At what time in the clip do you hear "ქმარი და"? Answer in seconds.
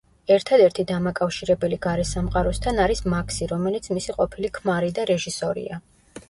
4.57-5.07